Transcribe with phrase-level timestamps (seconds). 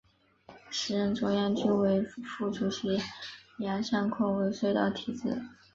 [0.71, 2.99] 时任中央军委副主席
[3.59, 5.39] 杨尚昆为隧道题字。